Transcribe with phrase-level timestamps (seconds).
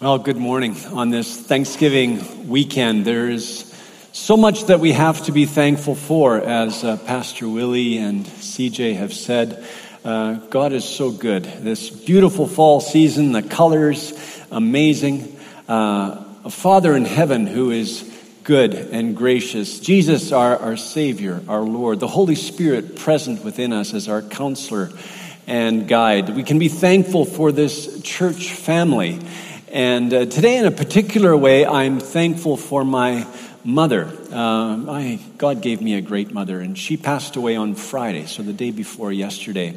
[0.00, 0.76] Well, good morning.
[0.86, 3.72] On this Thanksgiving weekend, there is
[4.10, 8.96] so much that we have to be thankful for, as uh, Pastor Willie and CJ
[8.96, 9.64] have said.
[10.04, 11.44] Uh, God is so good.
[11.44, 14.12] This beautiful fall season, the colors,
[14.50, 15.38] amazing.
[15.68, 18.02] Uh, a Father in heaven who is
[18.42, 19.78] good and gracious.
[19.78, 22.00] Jesus, our, our Savior, our Lord.
[22.00, 24.90] The Holy Spirit present within us as our counselor
[25.46, 26.30] and guide.
[26.30, 29.20] We can be thankful for this church family
[29.74, 33.26] and uh, today, in a particular way, I'm thankful for my
[33.64, 34.04] mother.
[34.30, 38.44] Uh, my, God gave me a great mother, and she passed away on Friday, so
[38.44, 39.74] the day before yesterday.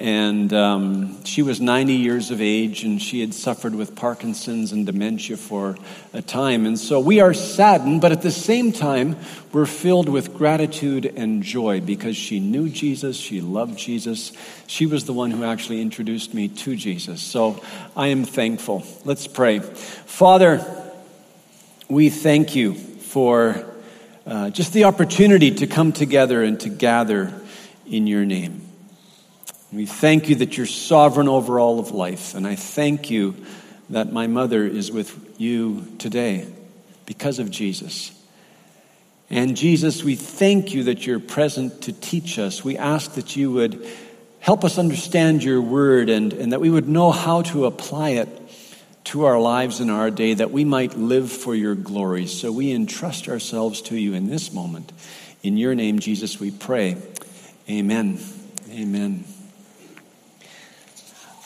[0.00, 4.86] And um, she was 90 years of age, and she had suffered with Parkinson's and
[4.86, 5.76] dementia for
[6.14, 6.64] a time.
[6.64, 9.16] And so we are saddened, but at the same time,
[9.52, 14.32] we're filled with gratitude and joy because she knew Jesus, she loved Jesus.
[14.66, 17.20] She was the one who actually introduced me to Jesus.
[17.20, 17.62] So
[17.94, 18.86] I am thankful.
[19.04, 19.58] Let's pray.
[19.58, 20.64] Father,
[21.90, 23.66] we thank you for
[24.26, 27.34] uh, just the opportunity to come together and to gather
[27.84, 28.69] in your name.
[29.72, 32.34] We thank you that you're sovereign over all of life.
[32.34, 33.36] And I thank you
[33.90, 36.48] that my mother is with you today
[37.06, 38.12] because of Jesus.
[39.30, 42.64] And Jesus, we thank you that you're present to teach us.
[42.64, 43.86] We ask that you would
[44.40, 48.28] help us understand your word and, and that we would know how to apply it
[49.04, 52.26] to our lives in our day, that we might live for your glory.
[52.26, 54.92] So we entrust ourselves to you in this moment.
[55.42, 56.96] In your name, Jesus, we pray.
[57.68, 58.18] Amen.
[58.70, 59.24] Amen.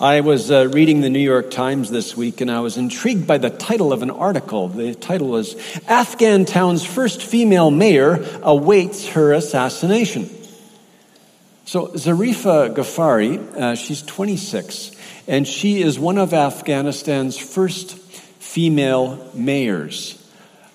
[0.05, 3.39] I was uh, reading the New York Times this week and I was intrigued by
[3.39, 4.69] the title of an article.
[4.69, 5.57] The title was
[5.89, 10.29] Afghan Town's First Female Mayor Awaits Her Assassination.
[11.65, 14.93] So, Zarifa Ghaffari, uh, she's 26,
[15.27, 20.23] and she is one of Afghanistan's first female mayors.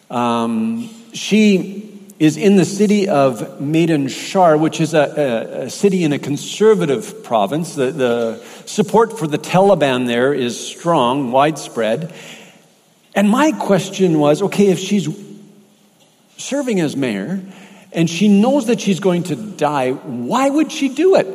[0.10, 1.89] Um, she
[2.20, 6.20] is in the city of Maidan Shar, which is a, a, a city in a
[6.20, 7.76] conservative province.
[7.76, 12.14] The, the, support for the Taliban there is strong, widespread.
[13.16, 15.08] And my question was okay, if she's
[16.38, 17.42] serving as mayor
[17.92, 21.28] and she knows that she's going to die, why would she do it?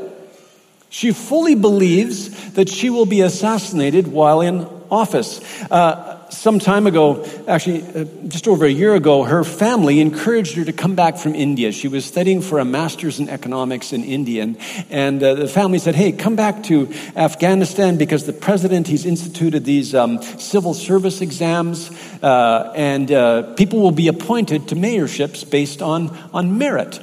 [0.90, 5.40] She fully believes that she will be assassinated while in office.
[5.68, 10.64] Uh, some time ago, actually, uh, just over a year ago, her family encouraged her
[10.64, 11.72] to come back from India.
[11.72, 14.54] She was studying for a master's in economics in India.
[14.90, 19.64] And, uh, the family said, hey, come back to Afghanistan because the president, he's instituted
[19.64, 21.90] these um, civil service exams,
[22.22, 27.00] uh, and uh, people will be appointed to mayorships based on, on merit.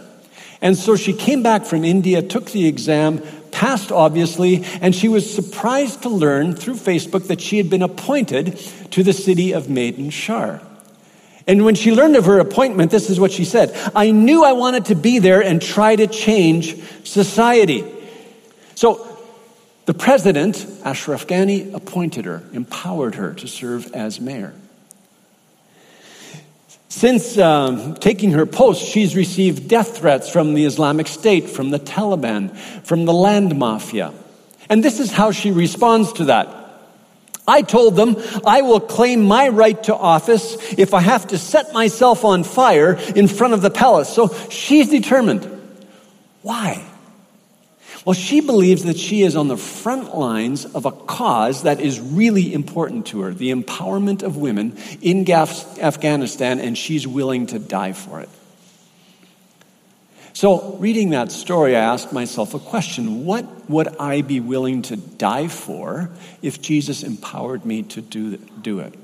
[0.62, 3.24] And so she came back from India, took the exam,
[3.62, 8.58] passed obviously, and she was surprised to learn through Facebook that she had been appointed
[8.90, 10.60] to the city of Maidan Shar.
[11.46, 14.54] And when she learned of her appointment, this is what she said I knew I
[14.54, 17.86] wanted to be there and try to change society.
[18.74, 19.08] So
[19.86, 24.56] the president, Ashraf Ghani, appointed her, empowered her to serve as mayor.
[26.92, 31.80] Since um, taking her post, she's received death threats from the Islamic State, from the
[31.80, 32.54] Taliban,
[32.84, 34.14] from the land mafia.
[34.68, 36.50] And this is how she responds to that.
[37.48, 41.72] I told them I will claim my right to office if I have to set
[41.72, 44.10] myself on fire in front of the palace.
[44.14, 45.48] So she's determined.
[46.42, 46.86] Why?
[48.04, 52.00] Well, she believes that she is on the front lines of a cause that is
[52.00, 57.94] really important to her the empowerment of women in Afghanistan, and she's willing to die
[57.94, 58.30] for it.
[60.34, 64.96] So, reading that story, I asked myself a question What would I be willing to
[64.96, 66.10] die for
[66.42, 68.96] if Jesus empowered me to do, do it?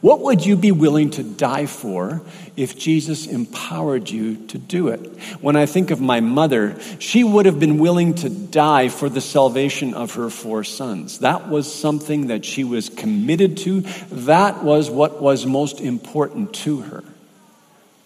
[0.00, 2.22] What would you be willing to die for
[2.56, 5.00] if Jesus empowered you to do it?
[5.40, 9.20] When I think of my mother, she would have been willing to die for the
[9.20, 11.20] salvation of her four sons.
[11.20, 13.80] That was something that she was committed to.
[14.10, 17.04] That was what was most important to her.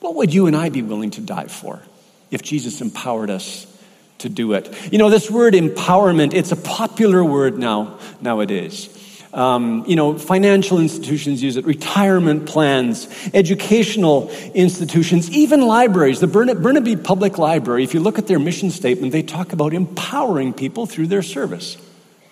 [0.01, 1.81] What would you and I be willing to die for
[2.31, 3.67] if Jesus empowered us
[4.19, 4.93] to do it?
[4.93, 8.97] You know, this word empowerment, it's a popular word now, nowadays.
[9.33, 16.19] Um, you know, financial institutions use it, retirement plans, educational institutions, even libraries.
[16.19, 20.53] The Burnaby Public Library, if you look at their mission statement, they talk about empowering
[20.53, 21.77] people through their service.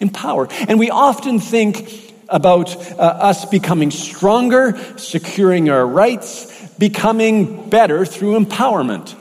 [0.01, 0.49] Empower.
[0.67, 8.39] And we often think about uh, us becoming stronger, securing our rights, becoming better through
[8.39, 9.15] empowerment.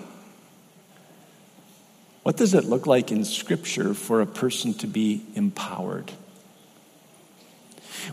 [2.24, 6.12] What does it look like in Scripture for a person to be empowered?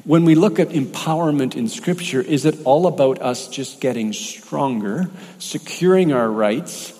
[0.02, 5.08] When we look at empowerment in Scripture, is it all about us just getting stronger,
[5.38, 6.92] securing our rights,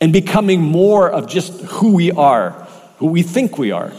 [0.00, 2.50] and becoming more of just who we are,
[2.98, 3.92] who we think we are?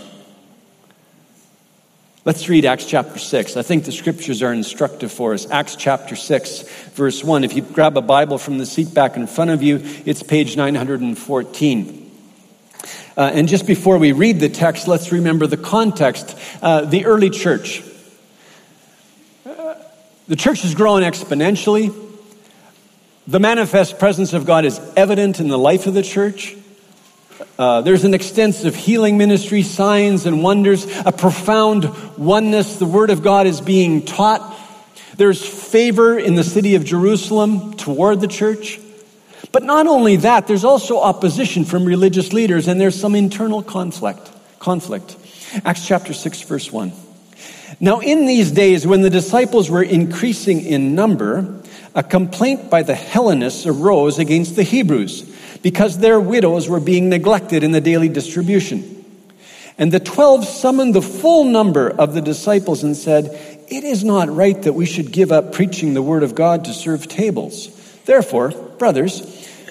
[2.26, 3.56] Let's read Acts chapter 6.
[3.56, 5.50] I think the scriptures are instructive for us.
[5.50, 7.46] Acts chapter 6, verse 1.
[7.46, 10.58] If you grab a Bible from the seat back in front of you, it's page
[10.58, 12.07] 914.
[13.18, 16.38] Uh, and just before we read the text, let's remember the context.
[16.62, 17.84] Uh, the early church.
[19.44, 19.74] Uh,
[20.28, 21.92] the church is growing exponentially.
[23.26, 26.56] The manifest presence of God is evident in the life of the church.
[27.58, 31.86] Uh, there's an extensive healing ministry, signs and wonders, a profound
[32.18, 32.78] oneness.
[32.78, 34.56] The Word of God is being taught.
[35.16, 38.80] There's favor in the city of Jerusalem toward the church.
[39.58, 44.30] But not only that, there's also opposition from religious leaders, and there's some internal conflict.
[44.60, 45.16] Conflict.
[45.66, 46.92] Acts chapter 6, verse 1.
[47.80, 51.60] Now, in these days, when the disciples were increasing in number,
[51.96, 55.24] a complaint by the Hellenists arose against the Hebrews
[55.64, 59.04] because their widows were being neglected in the daily distribution.
[59.80, 63.32] And the twelve summoned the full number of the disciples and said,
[63.70, 66.74] It is not right that we should give up preaching the word of God to
[66.74, 67.74] serve tables.
[68.08, 69.22] Therefore, brothers,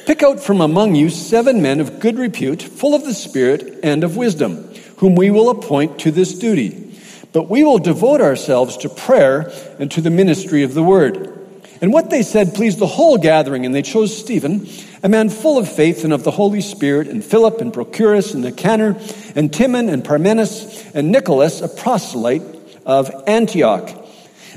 [0.04, 4.04] pick out from among you seven men of good repute, full of the Spirit and
[4.04, 6.94] of wisdom, whom we will appoint to this duty.
[7.32, 11.32] But we will devote ourselves to prayer and to the ministry of the word.
[11.80, 14.68] And what they said pleased the whole gathering, and they chose Stephen
[15.02, 18.42] a man full of faith and of the Holy Spirit, and Philip and Prochorus and
[18.42, 18.98] Nicanor,
[19.34, 22.42] and Timon and Parmenas, and Nicholas, a proselyte
[22.84, 23.88] of Antioch.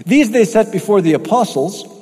[0.05, 1.99] These they set before the apostles,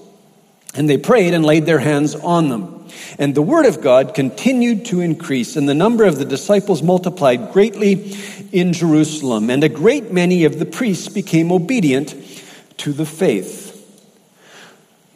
[0.77, 2.87] and they prayed and laid their hands on them.
[3.19, 7.51] And the word of God continued to increase, and the number of the disciples multiplied
[7.51, 8.15] greatly
[8.51, 12.15] in Jerusalem, and a great many of the priests became obedient
[12.77, 13.65] to the faith.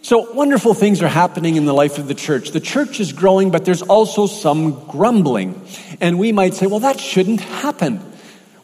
[0.01, 2.49] So wonderful things are happening in the life of the church.
[2.49, 5.61] The church is growing, but there's also some grumbling.
[6.01, 8.10] And we might say, well, that shouldn't happen.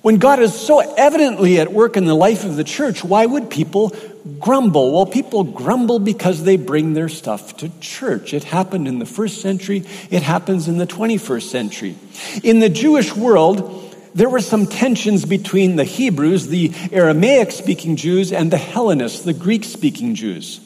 [0.07, 3.50] When God is so evidently at work in the life of the church, why would
[3.50, 3.94] people
[4.39, 4.94] grumble?
[4.94, 8.33] Well, people grumble because they bring their stuff to church.
[8.33, 11.95] It happened in the first century, it happens in the 21st century.
[12.42, 18.31] In the Jewish world, there were some tensions between the Hebrews, the Aramaic speaking Jews,
[18.31, 20.62] and the Hellenists, the Greek speaking Jews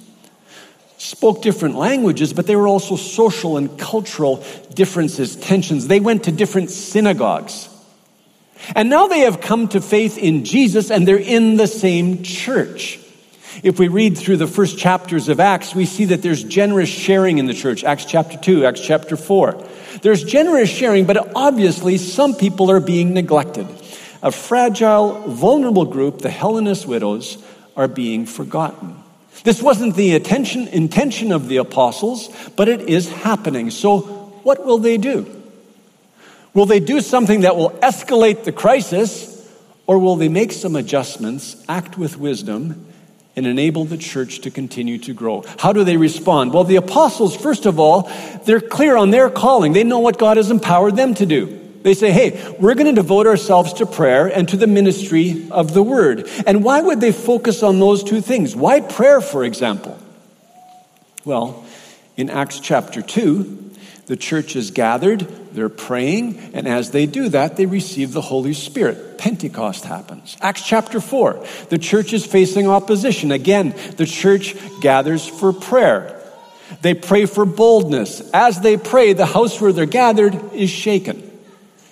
[0.99, 4.45] spoke different languages, but there were also social and cultural
[4.75, 5.88] differences, tensions.
[5.88, 7.70] They went to different synagogues.
[8.75, 12.99] And now they have come to faith in Jesus and they're in the same church.
[13.63, 17.37] If we read through the first chapters of Acts, we see that there's generous sharing
[17.37, 17.83] in the church.
[17.83, 19.67] Acts chapter 2, Acts chapter 4.
[20.01, 23.67] There's generous sharing, but obviously some people are being neglected.
[24.23, 27.37] A fragile, vulnerable group, the Hellenist widows,
[27.75, 28.95] are being forgotten.
[29.43, 33.71] This wasn't the attention, intention of the apostles, but it is happening.
[33.71, 33.99] So,
[34.43, 35.40] what will they do?
[36.53, 39.50] Will they do something that will escalate the crisis,
[39.88, 42.88] or will they make some adjustments, act with wisdom,
[43.36, 45.44] and enable the church to continue to grow?
[45.59, 46.53] How do they respond?
[46.53, 48.12] Well, the apostles, first of all,
[48.45, 49.71] they're clear on their calling.
[49.71, 51.59] They know what God has empowered them to do.
[51.83, 55.74] They say, hey, we're going to devote ourselves to prayer and to the ministry of
[55.74, 56.30] the word.
[56.45, 58.56] And why would they focus on those two things?
[58.56, 59.98] Why prayer, for example?
[61.25, 61.65] Well,
[62.17, 63.70] in Acts chapter 2,
[64.12, 65.22] the church is gathered,
[65.53, 69.18] they're praying, and as they do that, they receive the Holy Spirit.
[69.18, 70.36] Pentecost happens.
[70.41, 73.32] Acts chapter 4, the church is facing opposition.
[73.32, 76.22] Again, the church gathers for prayer.
[76.82, 78.20] They pray for boldness.
[78.34, 81.30] As they pray, the house where they're gathered is shaken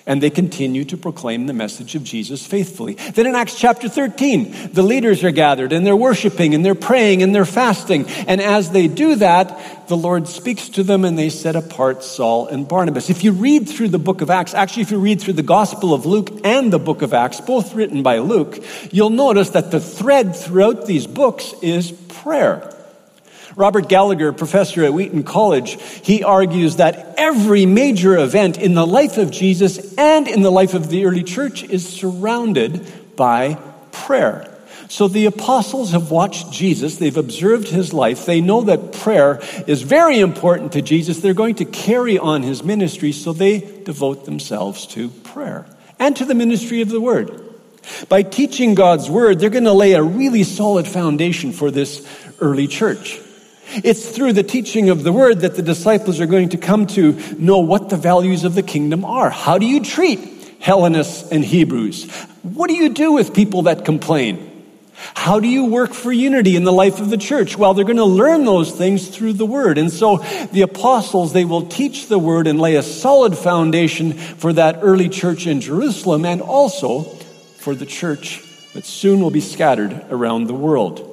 [0.06, 2.94] and they continue to proclaim the message of Jesus faithfully.
[2.94, 7.22] Then in Acts chapter 13, the leaders are gathered and they're worshiping and they're praying
[7.22, 8.06] and they're fasting.
[8.26, 12.46] And as they do that, the Lord speaks to them and they set apart Saul
[12.46, 13.10] and Barnabas.
[13.10, 15.92] If you read through the book of Acts, actually, if you read through the Gospel
[15.92, 19.80] of Luke and the book of Acts, both written by Luke, you'll notice that the
[19.80, 22.79] thread throughout these books is prayer.
[23.56, 29.18] Robert Gallagher, professor at Wheaton College, he argues that every major event in the life
[29.18, 33.54] of Jesus and in the life of the early church is surrounded by
[33.92, 34.46] prayer.
[34.88, 39.38] So the apostles have watched Jesus, they've observed his life, they know that prayer
[39.68, 41.20] is very important to Jesus.
[41.20, 45.66] They're going to carry on his ministry, so they devote themselves to prayer
[46.00, 47.40] and to the ministry of the word.
[48.08, 52.04] By teaching God's word, they're going to lay a really solid foundation for this
[52.40, 53.20] early church.
[53.72, 57.12] It's through the teaching of the word that the disciples are going to come to
[57.38, 59.30] know what the values of the kingdom are.
[59.30, 60.18] How do you treat
[60.60, 62.10] Hellenists and Hebrews?
[62.42, 64.46] What do you do with people that complain?
[65.14, 67.56] How do you work for unity in the life of the church?
[67.56, 69.78] Well, they're going to learn those things through the word.
[69.78, 70.18] And so
[70.52, 75.08] the apostles, they will teach the word and lay a solid foundation for that early
[75.08, 78.42] church in Jerusalem and also for the church
[78.74, 81.09] that soon will be scattered around the world.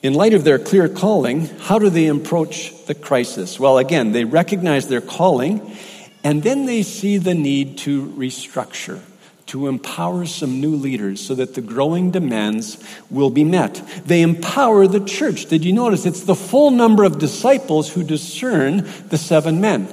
[0.00, 3.58] In light of their clear calling, how do they approach the crisis?
[3.58, 5.76] Well, again, they recognize their calling
[6.22, 9.00] and then they see the need to restructure
[9.46, 12.76] to empower some new leaders so that the growing demands
[13.10, 13.82] will be met.
[14.04, 15.46] They empower the church.
[15.46, 16.04] Did you notice?
[16.06, 19.88] It's the full number of disciples who discern the seven men.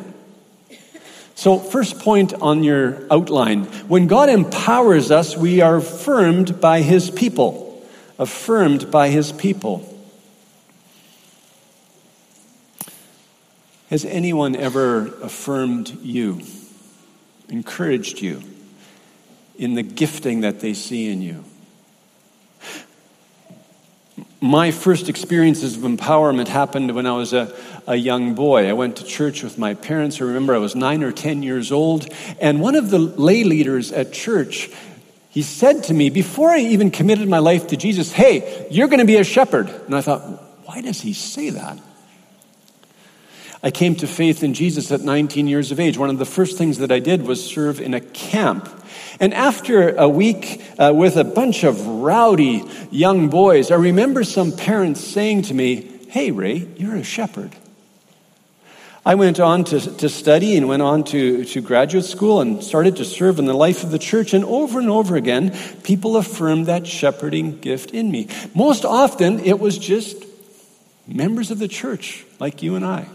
[1.36, 7.10] So, first point on your outline when God empowers us, we are affirmed by his
[7.10, 7.86] people.
[8.20, 9.95] Affirmed by his people.
[13.90, 16.42] Has anyone ever affirmed you,
[17.50, 18.42] encouraged you?
[19.58, 21.44] in the gifting that they see in you.
[24.42, 27.56] My first experiences of empowerment happened when I was a,
[27.88, 28.70] a young boy.
[28.70, 30.22] I went to church with my parents.
[30.22, 32.08] I remember I was nine or 10 years old.
[32.40, 34.70] And one of the lay leaders at church,
[35.30, 39.00] he said to me, before I even committed my life to Jesus, Hey, you're going
[39.00, 39.68] to be a shepherd.
[39.70, 40.22] And I thought,
[40.66, 41.80] why does he say that?
[43.66, 45.98] I came to faith in Jesus at 19 years of age.
[45.98, 48.70] One of the first things that I did was serve in a camp
[49.20, 54.52] and after a week uh, with a bunch of rowdy young boys, I remember some
[54.52, 57.56] parents saying to me, Hey, Ray, you're a shepherd.
[59.06, 62.96] I went on to, to study and went on to, to graduate school and started
[62.98, 64.34] to serve in the life of the church.
[64.34, 68.30] And over and over again, people affirmed that shepherding gift in me.
[68.56, 70.26] Most often, it was just
[71.08, 73.08] members of the church like you and I.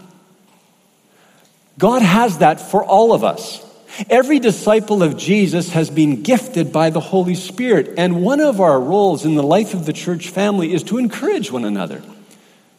[1.80, 3.66] God has that for all of us.
[4.10, 8.78] Every disciple of Jesus has been gifted by the Holy Spirit, and one of our
[8.78, 12.02] roles in the life of the church family is to encourage one another,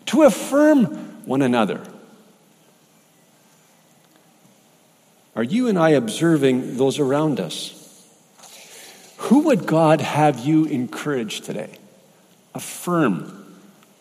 [0.05, 0.85] to affirm
[1.25, 1.81] one another.
[5.35, 7.77] Are you and I observing those around us?
[9.17, 11.79] Who would God have you encourage today?
[12.53, 13.57] Affirm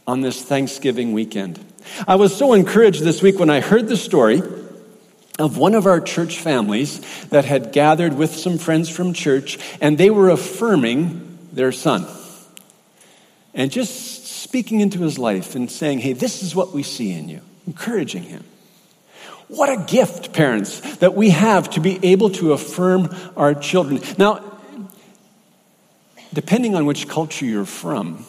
[0.06, 1.58] on this Thanksgiving weekend.
[2.06, 4.42] I was so encouraged this week when I heard the story
[5.40, 9.96] of one of our church families that had gathered with some friends from church, and
[9.96, 12.06] they were affirming their son.
[13.54, 17.28] And just speaking into his life and saying, hey, this is what we see in
[17.28, 18.44] you, encouraging him.
[19.48, 24.00] What a gift, parents, that we have to be able to affirm our children.
[24.18, 24.44] Now,
[26.32, 28.24] depending on which culture you're from,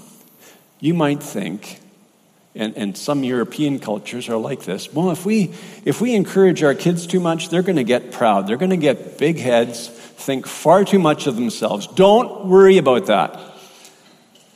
[0.79, 1.80] you might think
[2.55, 4.91] and, and some European cultures are like this.
[4.93, 5.53] Well, if we,
[5.85, 8.47] if we encourage our kids too much, they're going to get proud.
[8.47, 11.87] They're going to get big heads, think far too much of themselves.
[11.87, 13.39] Don't worry about that.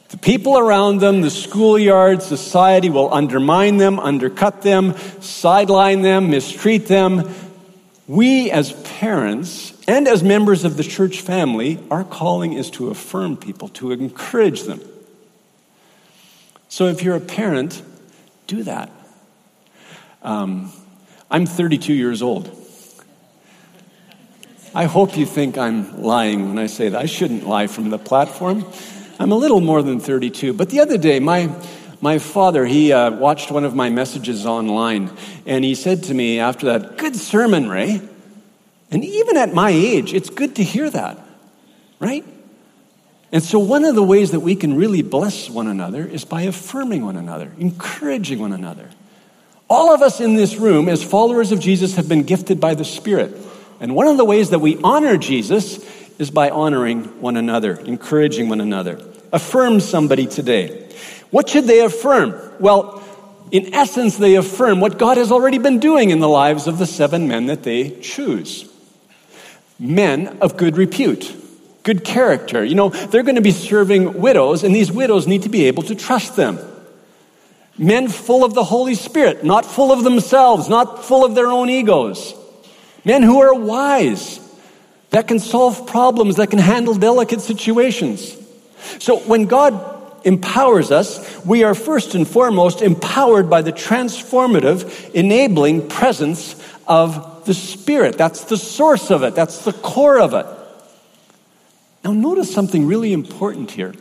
[0.10, 6.88] The people around them, the schoolyard, society will undermine them, undercut them, sideline them, mistreat
[6.88, 7.34] them.
[8.08, 13.36] We, as parents and as members of the church family, our calling is to affirm
[13.36, 14.80] people, to encourage them.
[16.75, 17.82] So if you're a parent,
[18.48, 18.91] do that.
[20.22, 20.74] Um,
[21.32, 22.53] I'm 32 years old.
[24.74, 27.01] I hope you think I'm lying when I say that.
[27.01, 28.65] I shouldn't lie from the platform.
[29.22, 30.51] I'm a little more than 32.
[30.51, 31.50] But the other day, my,
[32.01, 35.12] my father, he uh, watched one of my messages online,
[35.46, 38.01] and he said to me after that, Good sermon, Ray.
[38.91, 41.25] And even at my age, it's good to hear that,
[42.01, 42.25] right?
[43.36, 46.44] And so, one of the ways that we can really bless one another is by
[46.44, 48.89] affirming one another, encouraging one another.
[49.70, 52.86] All of us in this room, as followers of Jesus, have been gifted by the
[52.86, 53.36] Spirit.
[53.82, 55.86] And one of the ways that we honor Jesus
[56.18, 59.01] is by honoring one another, encouraging one another.
[59.34, 60.89] Affirm somebody today.
[61.30, 62.39] What should they affirm?
[62.62, 63.04] Well,
[63.51, 66.88] in essence, they affirm what God has already been doing in the lives of the
[66.88, 68.72] seven men that they choose.
[69.77, 71.36] Men of good repute
[71.86, 72.65] good character.
[72.65, 75.84] You know, they're going to be serving widows, and these widows need to be able
[75.84, 76.60] to trust them.
[77.77, 81.70] Men full of the Holy Spirit, not full of themselves, not full of their own
[81.70, 82.34] egos.
[83.06, 84.39] Men who are wise,
[85.12, 88.36] that can solve problems, that can handle delicate situations.
[89.00, 89.74] So when God
[90.25, 96.56] empowers us, we are first and foremost empowered by the transformative, enabling presence
[96.88, 98.18] of the Spirit.
[98.18, 100.48] That's the source of it, that's the core of it.
[102.05, 103.95] Now, notice something really important here.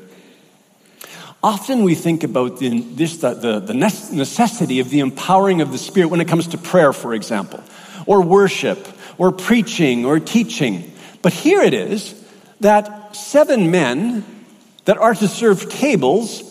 [1.43, 5.79] Often we think about the, this, the, the, the necessity of the empowering of the
[5.79, 7.65] Spirit when it comes to prayer, for example,
[8.05, 10.93] or worship, or preaching, or teaching.
[11.23, 12.15] But here it is
[12.61, 14.23] that seven men
[14.85, 16.43] that are to serve tables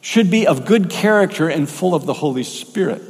[0.00, 3.02] should be of good character and full of the Holy Spirit.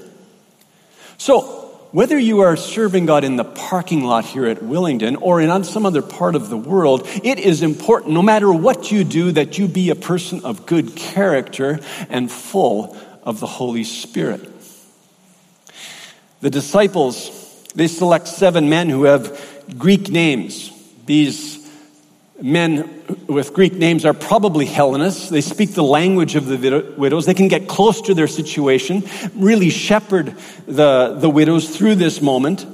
[1.19, 1.60] So,
[1.93, 5.87] whether you are serving God in the parking lot here at Willingdon or in some
[5.87, 9.69] other part of the world, it is important, no matter what you do, that you
[9.69, 14.47] be a person of good character and full of the Holy Spirit.
[16.41, 19.39] The disciples, they select seven men who have
[19.77, 20.73] Greek names.
[21.07, 21.60] These
[22.43, 25.29] men with Greek names are probably Hellenists.
[25.29, 27.27] They speak the language of the widows.
[27.27, 29.05] They can get close to their situation,
[29.35, 32.67] really shepherd the, the widows through this moment.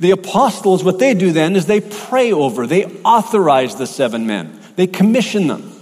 [0.00, 4.60] The apostles, what they do then is they pray over, they authorize the seven men,
[4.76, 5.72] they commission them.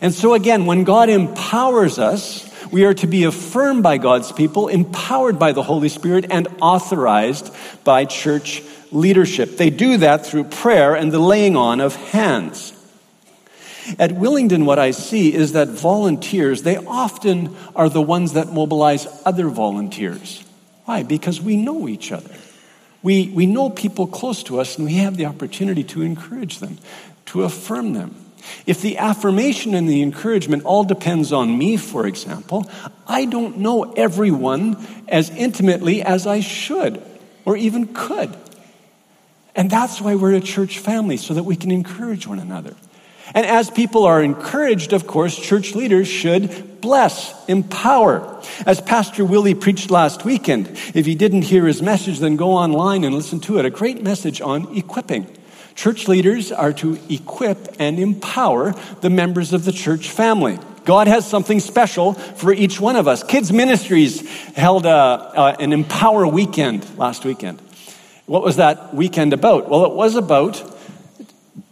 [0.00, 4.68] And so again, when God empowers us, we are to be affirmed by God's people,
[4.68, 9.56] empowered by the Holy Spirit, and authorized by church leadership.
[9.56, 12.72] They do that through prayer and the laying on of hands.
[13.98, 19.06] At Willingdon, what I see is that volunteers, they often are the ones that mobilize
[19.24, 20.42] other volunteers.
[20.86, 21.02] Why?
[21.02, 22.34] Because we know each other.
[23.02, 26.78] We, we know people close to us and we have the opportunity to encourage them,
[27.26, 28.16] to affirm them.
[28.66, 32.68] If the affirmation and the encouragement all depends on me, for example,
[33.06, 37.02] I don't know everyone as intimately as I should
[37.44, 38.36] or even could.
[39.56, 42.74] And that's why we're a church family, so that we can encourage one another.
[43.34, 48.40] And as people are encouraged, of course, church leaders should bless, empower.
[48.64, 53.02] As Pastor Willie preached last weekend, if you didn't hear his message, then go online
[53.02, 53.64] and listen to it.
[53.64, 55.26] A great message on equipping.
[55.74, 60.58] Church leaders are to equip and empower the members of the church family.
[60.84, 63.24] God has something special for each one of us.
[63.24, 64.20] Kids Ministries
[64.54, 67.60] held a, an Empower weekend last weekend.
[68.26, 69.68] What was that weekend about?
[69.68, 70.60] Well, it was about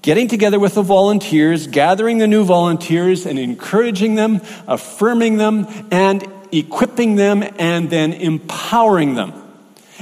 [0.03, 6.25] getting together with the volunteers, gathering the new volunteers, and encouraging them, affirming them, and
[6.53, 9.33] equipping them, and then empowering them.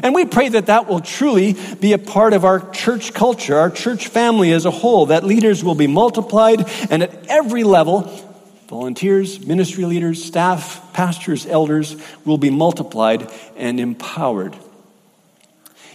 [0.03, 3.71] And we pray that that will truly be a part of our church culture, our
[3.71, 8.03] church family as a whole, that leaders will be multiplied, and at every level,
[8.69, 11.97] volunteers, ministry leaders, staff, pastors, elders
[12.27, 14.55] will be multiplied and empowered.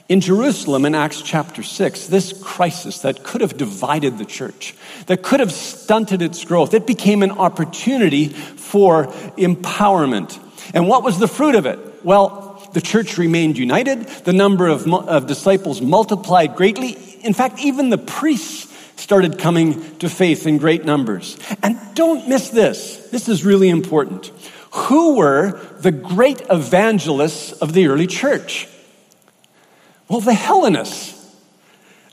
[0.10, 4.74] In Jerusalem, in Acts chapter 6, this crisis that could have divided the church,
[5.08, 10.40] that could have stunted its growth, it became an opportunity for empowerment.
[10.74, 12.06] And what was the fruit of it?
[12.06, 16.98] Well, the church remained united, the number of, of disciples multiplied greatly.
[17.24, 21.38] In fact, even the priests started coming to faith in great numbers.
[21.62, 24.28] And don't miss this, this is really important.
[24.72, 28.70] Who were the great evangelists of the early church?
[30.08, 31.16] Well, the Hellenists.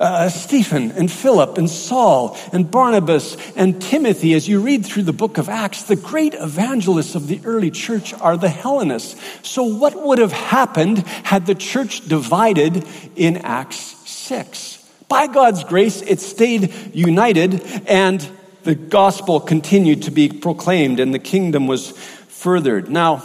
[0.00, 5.12] Uh, Stephen and Philip and Saul and Barnabas and Timothy, as you read through the
[5.12, 9.14] book of Acts, the great evangelists of the early church are the Hellenists.
[9.48, 13.76] So, what would have happened had the church divided in Acts
[14.10, 14.84] 6?
[15.08, 18.28] By God's grace, it stayed united and
[18.64, 22.90] the gospel continued to be proclaimed and the kingdom was furthered.
[22.90, 23.22] Now,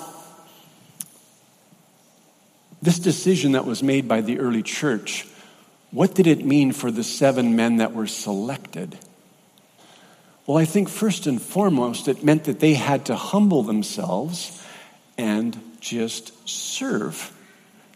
[2.82, 5.28] this decision that was made by the early church,
[5.92, 8.98] what did it mean for the seven men that were selected?
[10.46, 14.64] Well, I think first and foremost, it meant that they had to humble themselves
[15.18, 17.32] and just serve,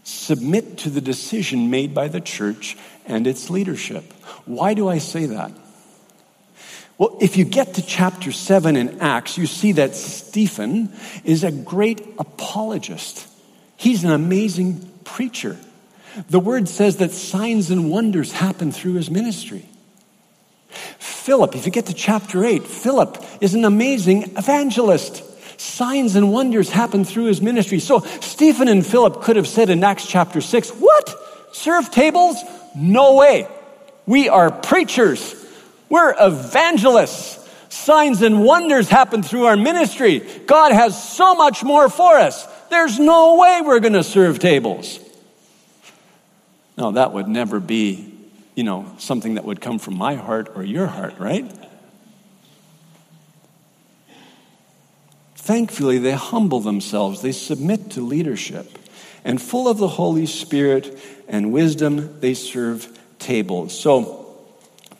[0.04, 4.12] submit to the decision made by the church and its leadership.
[4.46, 5.52] Why do I say that?
[6.98, 10.92] Well, if you get to chapter 7 in Acts, you see that Stephen
[11.24, 13.28] is a great apologist.
[13.84, 15.58] He's an amazing preacher.
[16.30, 19.68] The word says that signs and wonders happen through his ministry.
[20.70, 25.22] Philip, if you get to chapter 8, Philip is an amazing evangelist.
[25.60, 27.80] Signs and wonders happen through his ministry.
[27.80, 31.14] So Stephen and Philip could have said in Acts chapter 6, What?
[31.52, 32.38] Serve tables?
[32.74, 33.50] No way.
[34.06, 35.36] We are preachers.
[35.90, 37.38] We're evangelists.
[37.68, 40.20] Signs and wonders happen through our ministry.
[40.46, 42.48] God has so much more for us.
[42.74, 45.00] There's no way we're going to serve tables.
[46.76, 48.12] No, that would never be,
[48.56, 51.46] you know, something that would come from my heart or your heart, right?
[55.36, 58.80] Thankfully, they humble themselves, they submit to leadership,
[59.24, 62.88] and full of the Holy Spirit and wisdom, they serve
[63.20, 63.80] tables.
[63.80, 64.36] So,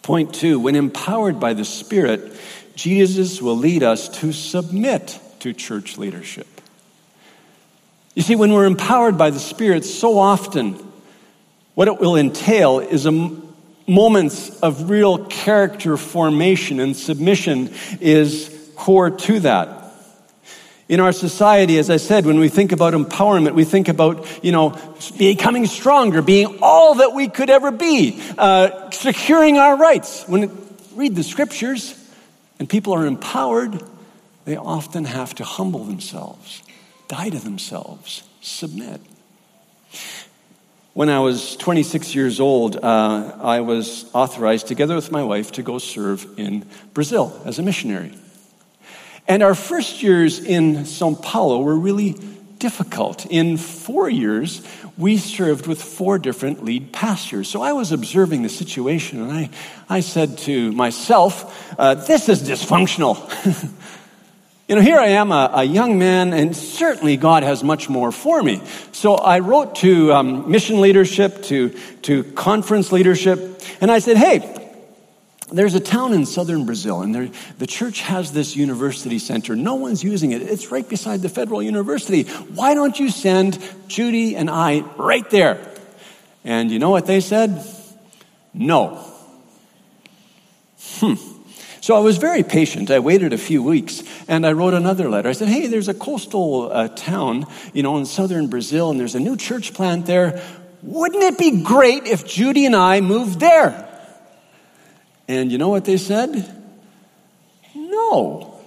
[0.04, 2.40] point two when empowered by the Spirit,
[2.76, 6.53] Jesus will lead us to submit to church leadership.
[8.16, 10.76] You see, when we're empowered by the Spirit, so often
[11.74, 13.32] what it will entail is a
[13.88, 19.80] moments of real character formation and submission is core to that.
[20.90, 24.52] In our society, as I said, when we think about empowerment, we think about, you
[24.52, 24.78] know,
[25.18, 30.24] becoming stronger, being all that we could ever be, uh, securing our rights.
[30.28, 30.52] When it,
[30.94, 31.96] read the scriptures
[32.60, 33.82] and people are empowered,
[34.46, 36.62] they often have to humble themselves,
[37.08, 39.02] die to themselves, submit.
[40.94, 45.64] When I was 26 years old, uh, I was authorized, together with my wife, to
[45.64, 48.14] go serve in Brazil as a missionary.
[49.28, 52.16] And our first years in Sao Paulo were really
[52.60, 53.26] difficult.
[53.26, 54.62] In four years,
[54.98, 57.50] we served with four different lead pastors.
[57.50, 59.50] So I was observing the situation and I,
[59.90, 63.18] I said to myself, uh, this is dysfunctional.
[64.74, 68.12] you know, here I am, a, a, young man, and certainly God has much more
[68.12, 68.60] for me.
[68.92, 71.70] So I wrote to um, mission leadership, to,
[72.02, 74.72] to conference leadership, and I said, hey,
[75.52, 79.56] there's a town in southern Brazil, and there, the church has this university center.
[79.56, 80.42] No one's using it.
[80.42, 82.24] It's right beside the federal university.
[82.24, 85.64] Why don't you send Judy and I right there?
[86.44, 87.64] And you know what they said?
[88.56, 89.06] No.
[90.96, 91.14] Hmm.
[91.84, 92.90] So I was very patient.
[92.90, 95.30] I waited a few weeks and I wrote another letter.
[95.30, 99.16] I said, Hey, there's a coastal uh, town, you know, in southern Brazil, and there's
[99.16, 100.42] a new church plant there.
[100.82, 103.90] Wouldn't it be great if Judy and I moved there?
[105.28, 106.60] And you know what they said?
[107.76, 108.60] No.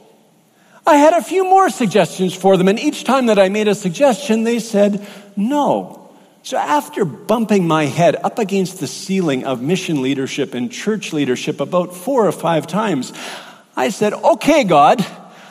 [0.87, 3.75] I had a few more suggestions for them, and each time that I made a
[3.75, 6.11] suggestion, they said no.
[6.43, 11.61] So after bumping my head up against the ceiling of mission leadership and church leadership
[11.61, 13.13] about four or five times,
[13.77, 15.05] I said, okay, God,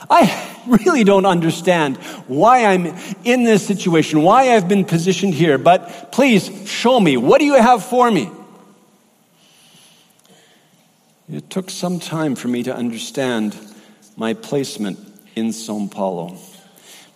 [0.10, 2.88] I really don't understand why I'm
[3.24, 7.18] in this situation, why I've been positioned here, but please show me.
[7.18, 8.32] What do you have for me?
[11.32, 13.58] It took some time for me to understand
[14.16, 15.00] my placement
[15.36, 16.38] in Sao Paulo.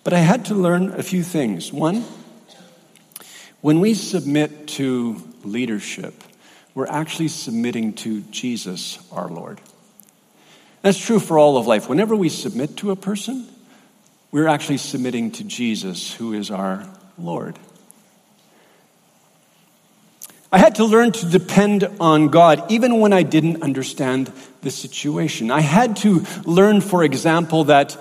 [0.04, 1.72] But I had to learn a few things.
[1.72, 2.04] One,
[3.62, 6.24] when we submit to leadership,
[6.74, 9.60] we're actually submitting to Jesus, our Lord.
[10.82, 11.90] That's true for all of life.
[11.90, 13.48] Whenever we submit to a person,
[14.32, 16.86] we're actually submitting to Jesus, who is our
[17.18, 17.60] Lord.
[20.52, 25.52] I had to learn to depend on God even when I didn't understand the situation.
[25.52, 27.96] I had to learn, for example, that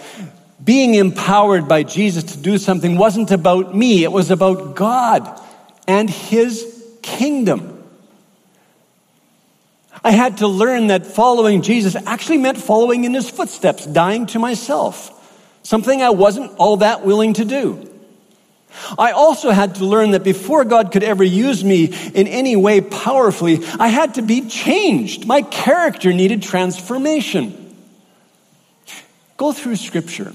[0.63, 5.41] being empowered by Jesus to do something wasn't about me, it was about God
[5.87, 7.78] and His kingdom.
[10.05, 14.39] I had to learn that following Jesus actually meant following in His footsteps, dying to
[14.39, 15.15] myself,
[15.63, 17.85] something I wasn't all that willing to do.
[18.99, 22.81] I also had to learn that before God could ever use me in any way
[22.81, 25.27] powerfully, I had to be changed.
[25.27, 27.77] My character needed transformation.
[29.37, 30.33] Go through Scripture.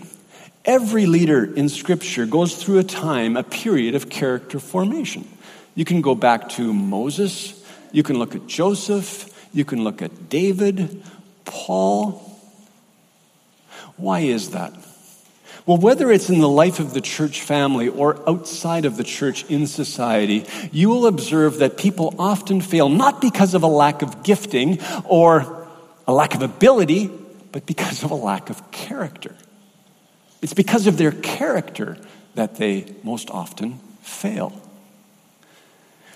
[0.65, 5.27] Every leader in Scripture goes through a time, a period of character formation.
[5.75, 10.29] You can go back to Moses, you can look at Joseph, you can look at
[10.29, 11.03] David,
[11.45, 12.19] Paul.
[13.97, 14.73] Why is that?
[15.65, 19.45] Well, whether it's in the life of the church family or outside of the church
[19.49, 24.23] in society, you will observe that people often fail not because of a lack of
[24.23, 25.67] gifting or
[26.05, 27.09] a lack of ability,
[27.53, 29.33] but because of a lack of character.
[30.41, 31.97] It's because of their character
[32.35, 34.51] that they most often fail.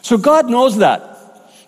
[0.02, 1.17] So God knows that.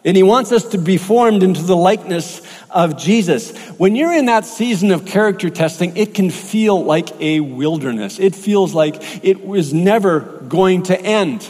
[0.06, 3.58] And he wants us to be formed into the likeness of Jesus.
[3.78, 8.18] When you're in that season of character testing, it can feel like a wilderness.
[8.18, 11.48] It feels like it was never going to end.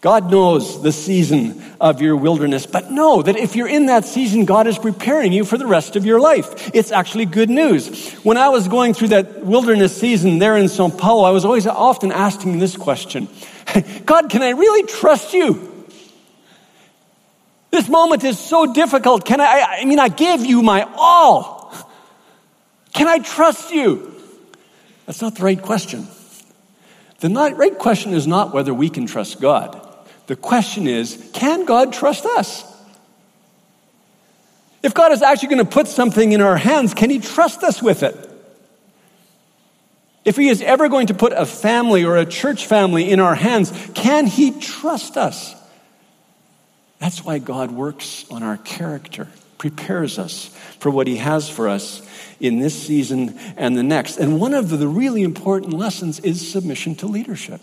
[0.00, 4.44] God knows the season of your wilderness, but know that if you're in that season,
[4.44, 6.70] God is preparing you for the rest of your life.
[6.74, 8.12] It's actually good news.
[8.16, 11.66] When I was going through that wilderness season there in Sao Paulo, I was always
[11.66, 13.28] often asking this question
[14.04, 15.73] God, can I really trust you?
[17.74, 19.24] This moment is so difficult.
[19.24, 21.74] Can I, I mean, I gave you my all.
[22.92, 24.14] Can I trust you?
[25.06, 26.06] That's not the right question.
[27.18, 29.84] The not, right question is not whether we can trust God.
[30.28, 32.64] The question is, can God trust us?
[34.84, 37.82] If God is actually going to put something in our hands, can He trust us
[37.82, 38.16] with it?
[40.24, 43.34] If He is ever going to put a family or a church family in our
[43.34, 45.56] hands, can He trust us?
[46.98, 49.28] That's why God works on our character,
[49.58, 50.46] prepares us
[50.78, 52.02] for what He has for us
[52.40, 54.18] in this season and the next.
[54.18, 57.60] And one of the really important lessons is submission to leadership.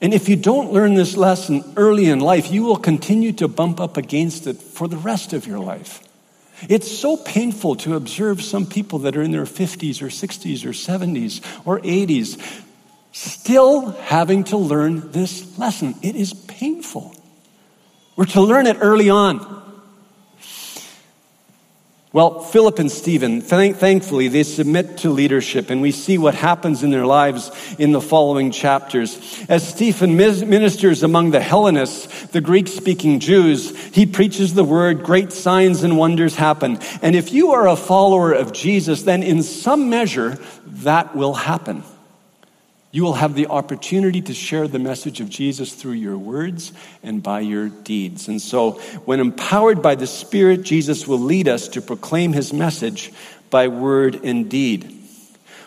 [0.00, 3.78] And if you don't learn this lesson early in life, you will continue to bump
[3.80, 6.02] up against it for the rest of your life.
[6.68, 10.70] It's so painful to observe some people that are in their 50s or 60s or
[10.70, 12.40] 70s or 80s
[13.12, 15.94] still having to learn this lesson.
[16.02, 17.14] It is painful.
[18.16, 19.52] We're to learn it early on.
[22.14, 26.82] Well, Philip and Stephen, thank, thankfully, they submit to leadership, and we see what happens
[26.82, 29.18] in their lives in the following chapters.
[29.48, 35.32] As Stephen ministers among the Hellenists, the Greek speaking Jews, he preaches the word, great
[35.32, 36.80] signs and wonders happen.
[37.00, 41.82] And if you are a follower of Jesus, then in some measure, that will happen.
[42.94, 47.22] You will have the opportunity to share the message of Jesus through your words and
[47.22, 48.28] by your deeds.
[48.28, 48.72] And so,
[49.06, 53.10] when empowered by the Spirit, Jesus will lead us to proclaim his message
[53.48, 54.94] by word and deed.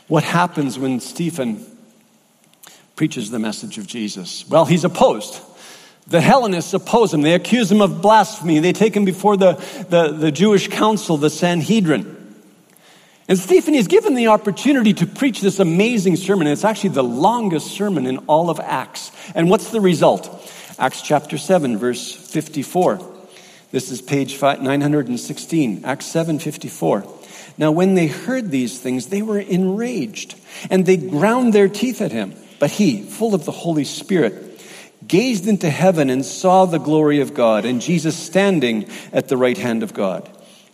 [0.08, 1.66] What happens when Stephen
[2.96, 4.48] preaches the message of Jesus?
[4.48, 5.42] Well, he's opposed.
[6.06, 7.24] The Hellenists oppose him.
[7.24, 8.60] They accuse him of blasphemy.
[8.60, 9.54] They take him before the,
[9.90, 12.15] the, the Jewish council, the Sanhedrin.
[13.28, 16.46] And Stephen is given the opportunity to preach this amazing sermon.
[16.46, 19.12] It's actually the longest sermon in all of Acts.
[19.34, 20.30] And what's the result?
[20.78, 23.00] Acts chapter 7, verse 54.
[23.72, 27.04] This is page 916, Acts 7 54.
[27.58, 30.36] Now, when they heard these things, they were enraged,
[30.70, 32.34] and they ground their teeth at him.
[32.60, 34.62] But he, full of the Holy Spirit,
[35.08, 39.58] gazed into heaven and saw the glory of God, and Jesus standing at the right
[39.58, 40.30] hand of God.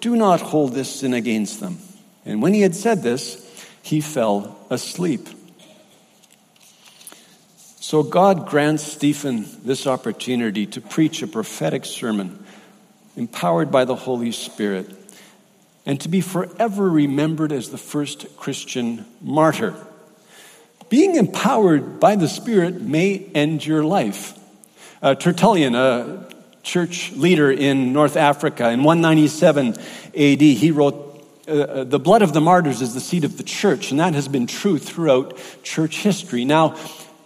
[0.00, 1.78] do not hold this sin against them.
[2.24, 3.44] And when he had said this,
[3.82, 5.28] he fell asleep.
[7.80, 12.44] So God grants Stephen this opportunity to preach a prophetic sermon
[13.16, 14.94] empowered by the Holy Spirit
[15.86, 19.74] and to be forever remembered as the first Christian martyr.
[20.90, 24.38] Being empowered by the Spirit may end your life.
[25.00, 26.27] Uh, Tertullian, a
[26.62, 28.70] church leader in North Africa.
[28.70, 33.24] In 197 AD, he wrote, uh, uh, The blood of the martyrs is the seed
[33.24, 36.44] of the church, and that has been true throughout church history.
[36.44, 36.76] Now,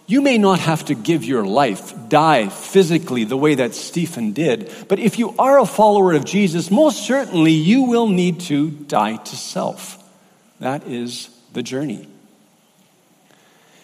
[0.05, 4.71] you may not have to give your life, die physically the way that Stephen did,
[4.87, 9.15] but if you are a follower of Jesus, most certainly you will need to die
[9.15, 9.97] to self.
[10.59, 12.07] That is the journey.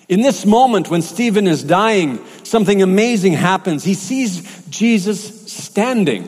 [0.09, 3.83] In this moment, when Stephen is dying, something amazing happens.
[3.83, 6.27] He sees Jesus standing.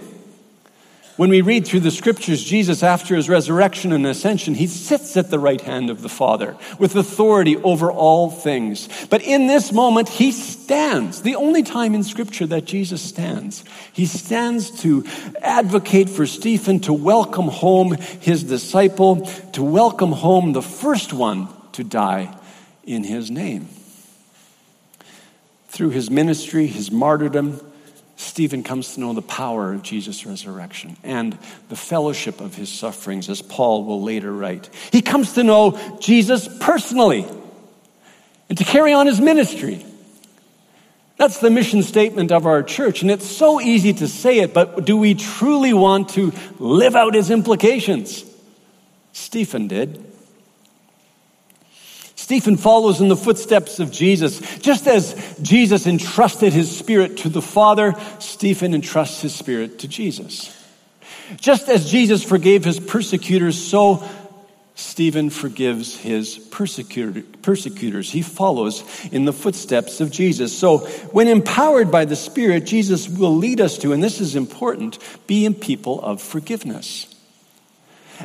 [1.18, 5.30] When we read through the scriptures, Jesus, after his resurrection and ascension, he sits at
[5.30, 8.90] the right hand of the Father with authority over all things.
[9.08, 11.22] But in this moment, he stands.
[11.22, 13.64] The only time in scripture that Jesus stands.
[13.94, 15.06] He stands to
[15.42, 21.84] advocate for Stephen, to welcome home his disciple, to welcome home the first one to
[21.84, 22.36] die
[22.84, 23.68] in his name.
[25.68, 27.60] Through his ministry, his martyrdom,
[28.22, 31.38] Stephen comes to know the power of Jesus' resurrection and
[31.70, 34.70] the fellowship of his sufferings, as Paul will later write.
[34.92, 37.26] He comes to know Jesus personally
[38.48, 39.84] and to carry on his ministry.
[41.18, 44.86] That's the mission statement of our church, and it's so easy to say it, but
[44.86, 48.24] do we truly want to live out his implications?
[49.14, 50.06] Stephen did.
[52.32, 54.40] Stephen follows in the footsteps of Jesus.
[54.60, 60.58] Just as Jesus entrusted his spirit to the Father, Stephen entrusts his spirit to Jesus.
[61.36, 64.02] Just as Jesus forgave his persecutors, so
[64.76, 68.10] Stephen forgives his persecutor, persecutors.
[68.10, 70.58] He follows in the footsteps of Jesus.
[70.58, 70.78] So,
[71.12, 75.44] when empowered by the Spirit, Jesus will lead us to, and this is important, be
[75.44, 77.11] in people of forgiveness.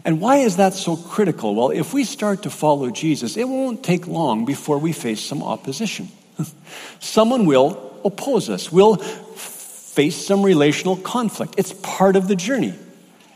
[0.05, 1.55] And why is that so critical?
[1.55, 5.43] Well, if we start to follow Jesus, it won't take long before we face some
[5.43, 6.09] opposition.
[7.01, 8.97] Someone will oppose us, We'll
[9.97, 11.55] face some relational conflict.
[11.57, 12.75] It's part of the journey.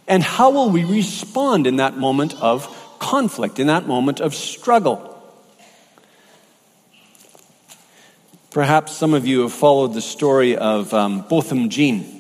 [0.07, 2.69] And how will we respond in that moment of
[2.99, 5.07] conflict, in that moment of struggle?
[8.51, 12.20] Perhaps some of you have followed the story of um, Botham Jean.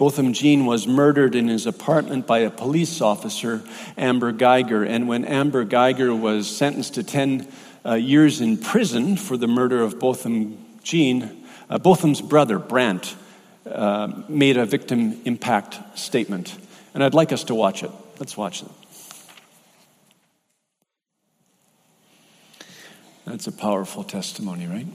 [0.00, 3.62] Botham Jean was murdered in his apartment by a police officer,
[3.98, 4.88] Amber Guyger.
[4.88, 7.46] And when Amber Guyger was sentenced to 10
[7.84, 13.14] uh, years in prison for the murder of Botham Jean, Uh, Botham's brother, Brandt,
[13.70, 16.56] uh, made a victim impact statement,
[16.94, 17.90] and I'd like us to watch it.
[18.18, 18.68] Let's watch it.
[23.26, 24.88] That's a powerful testimony, right?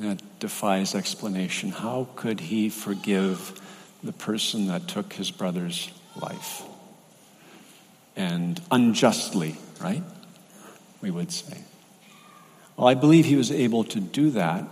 [0.00, 1.70] That defies explanation.
[1.70, 3.58] How could he forgive
[4.02, 6.62] the person that took his brother's life?
[8.16, 10.02] And unjustly, right?
[11.00, 11.58] We would say.
[12.76, 14.64] Well, I believe he was able to do that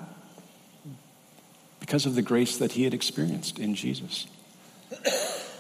[1.81, 4.27] because of the grace that he had experienced in Jesus.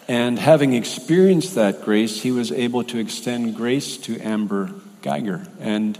[0.08, 5.98] And having experienced that grace, he was able to extend grace to Amber Guyger and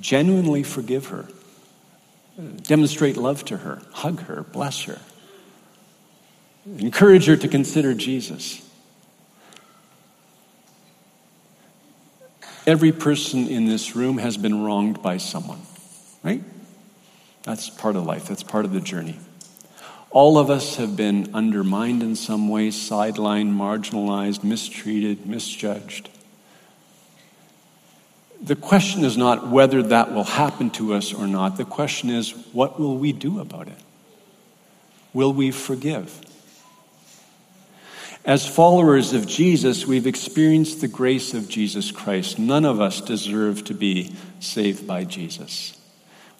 [0.00, 1.28] genuinely forgive her,
[2.62, 4.98] demonstrate love to her, hug her, bless her,
[6.66, 8.60] encourage her to consider Jesus.
[12.66, 15.60] Every person in this room has been wronged by someone,
[16.22, 16.42] right?
[17.42, 19.18] That's part of life, that's part of the journey.
[20.10, 26.10] All of us have been undermined in some way, sidelined, marginalized, mistreated, misjudged.
[28.42, 31.56] The question is not whether that will happen to us or not.
[31.56, 33.78] The question is, what will we do about it?
[35.12, 36.20] Will we forgive?
[38.24, 42.38] As followers of Jesus, we've experienced the grace of Jesus Christ.
[42.38, 45.76] None of us deserve to be saved by Jesus.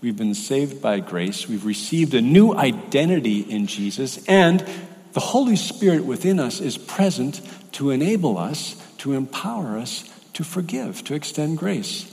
[0.00, 1.48] We've been saved by grace.
[1.48, 4.64] We've received a new identity in Jesus, and
[5.12, 7.40] the Holy Spirit within us is present
[7.72, 12.08] to enable us, to empower us to forgive, to extend grace.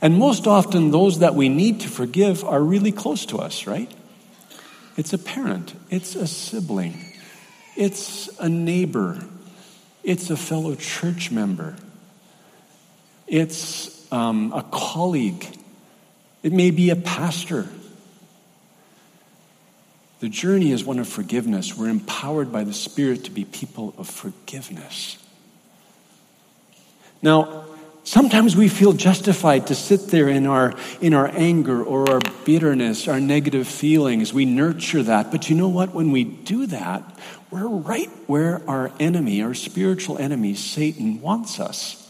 [0.00, 3.90] And most often, those that we need to forgive are really close to us, right?
[4.96, 6.94] It's a parent, it's a sibling,
[7.78, 9.16] it's a neighbor.
[10.02, 11.76] It's a fellow church member.
[13.28, 15.46] It's um, a colleague.
[16.42, 17.68] It may be a pastor.
[20.18, 21.76] The journey is one of forgiveness.
[21.76, 25.16] We're empowered by the Spirit to be people of forgiveness.
[27.22, 27.64] Now,
[28.08, 33.06] Sometimes we feel justified to sit there in our, in our anger or our bitterness,
[33.06, 34.32] our negative feelings.
[34.32, 35.30] We nurture that.
[35.30, 35.92] But you know what?
[35.92, 37.02] When we do that,
[37.50, 42.04] we're right where our enemy, our spiritual enemy, Satan, wants us.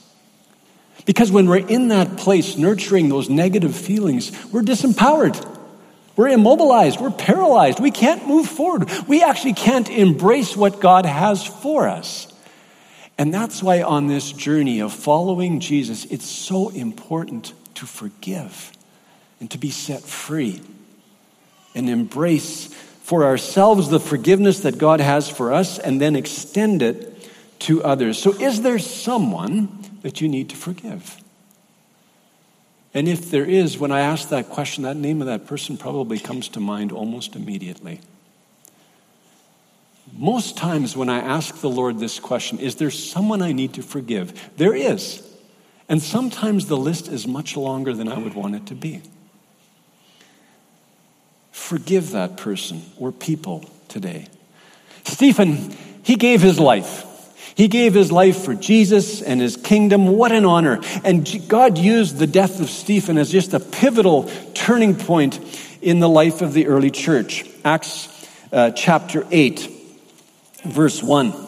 [1.05, 5.57] Because when we're in that place, nurturing those negative feelings, we're disempowered.
[6.17, 7.01] We're immobilized.
[7.01, 7.79] We're paralyzed.
[7.79, 8.91] We can't move forward.
[9.07, 12.27] We actually can't embrace what God has for us.
[13.17, 18.73] And that's why on this journey of following Jesus, it's so important to forgive
[19.41, 20.61] and to be set free
[21.75, 22.75] and embrace
[23.09, 27.27] for ourselves the forgiveness that God has for us and then extend it
[27.59, 28.19] to others.
[28.19, 31.17] So, is there someone that you need to forgive?
[32.93, 36.19] And if there is, when I ask that question, that name of that person probably
[36.19, 38.01] comes to mind almost immediately.
[40.13, 43.83] Most times when I ask the Lord this question, is there someone I need to
[43.83, 44.51] forgive?
[44.59, 45.27] There is.
[45.89, 49.01] And sometimes the list is much longer than I would want it to be.
[51.59, 54.29] Forgive that person or people today.
[55.05, 57.05] Stephen, he gave his life.
[57.55, 60.07] He gave his life for Jesus and his kingdom.
[60.07, 60.81] What an honor.
[61.05, 65.41] And God used the death of Stephen as just a pivotal turning point
[65.83, 67.45] in the life of the early church.
[67.65, 68.09] Acts
[68.51, 69.69] uh, chapter 8
[70.65, 71.48] verse 1.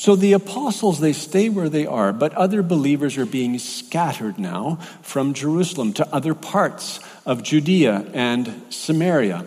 [0.00, 4.76] So the apostles, they stay where they are, but other believers are being scattered now
[5.02, 9.44] from Jerusalem to other parts of Judea and Samaria.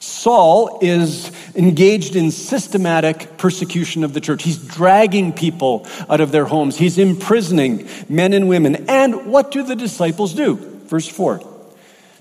[0.00, 4.42] Saul is engaged in systematic persecution of the church.
[4.42, 6.76] He's dragging people out of their homes.
[6.76, 8.84] He's imprisoning men and women.
[8.90, 10.56] And what do the disciples do?
[10.56, 11.40] Verse 4.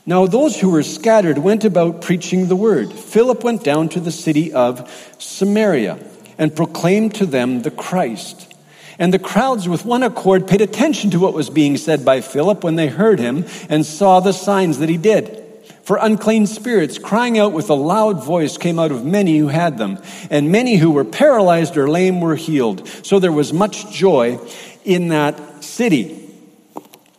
[0.05, 2.93] Now, those who were scattered went about preaching the word.
[2.93, 4.89] Philip went down to the city of
[5.19, 5.99] Samaria
[6.37, 8.53] and proclaimed to them the Christ.
[8.99, 12.63] And the crowds with one accord paid attention to what was being said by Philip
[12.63, 15.43] when they heard him and saw the signs that he did.
[15.83, 19.77] For unclean spirits, crying out with a loud voice, came out of many who had
[19.77, 22.87] them, and many who were paralyzed or lame were healed.
[23.03, 24.39] So there was much joy
[24.85, 26.29] in that city.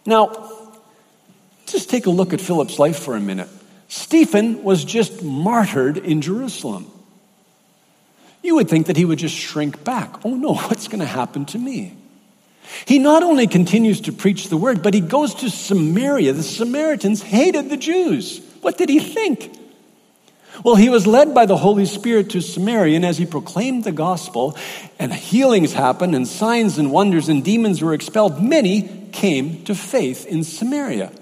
[0.06, 0.50] Now,
[1.66, 3.48] just take a look at Philip's life for a minute.
[3.88, 6.90] Stephen was just martyred in Jerusalem.
[8.45, 10.24] You would think that he would just shrink back.
[10.24, 11.97] Oh no, what's going to happen to me?
[12.86, 16.32] He not only continues to preach the word, but he goes to Samaria.
[16.32, 18.40] The Samaritans hated the Jews.
[18.61, 19.59] What did he think?
[20.62, 23.92] Well, he was led by the Holy Spirit to Samaria, and as he proclaimed the
[23.92, 24.57] gospel,
[24.99, 30.26] and healings happened, and signs and wonders, and demons were expelled, many came to faith
[30.26, 31.12] in Samaria.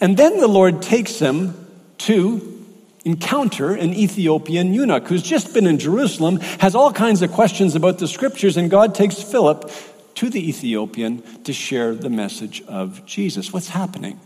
[0.00, 1.66] And then the Lord takes him
[1.98, 2.59] to
[3.04, 7.98] encounter an Ethiopian eunuch who's just been in Jerusalem, has all kinds of questions about
[7.98, 9.70] the scriptures, and God takes Philip
[10.16, 13.52] to the Ethiopian to share the message of Jesus.
[13.52, 14.20] What's happening?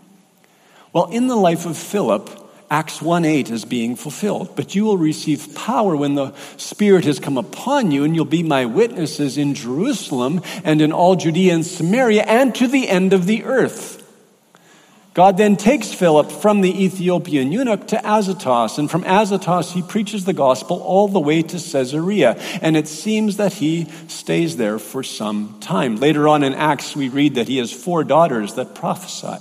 [0.93, 2.31] Well, in the life of Philip,
[2.71, 4.57] Acts 1 8 is being fulfilled.
[4.57, 8.43] But you will receive power when the Spirit has come upon you, and you'll be
[8.43, 13.27] my witnesses in Jerusalem and in all Judea and Samaria and to the end of
[13.27, 14.04] the earth.
[15.15, 20.25] God then takes Philip from the Ethiopian eunuch to Azotus, and from Azotus he preaches
[20.25, 25.05] the gospel all the way to Caesarea, and it seems that he stays there for
[25.05, 25.97] some time.
[25.97, 29.39] Later on in Acts, we read that he has four daughters that prophesy.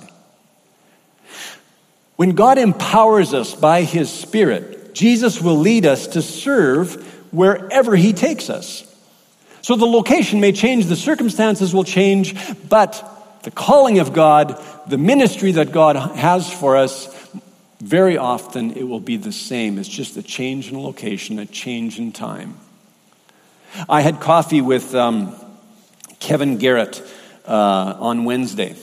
[2.17, 7.03] When God empowers us by his Spirit, Jesus will lead us to serve
[7.34, 8.88] wherever he takes us.
[9.63, 12.36] So the location may change, the circumstances will change,
[12.69, 13.09] but
[13.41, 17.08] the calling of God, the ministry that God has for us,
[17.80, 19.78] very often it will be the same.
[19.78, 22.58] It's just a change in location, a change in time.
[23.90, 25.36] I had coffee with um,
[26.20, 27.02] Kevin Garratt
[27.46, 28.76] uh, on Wednesday.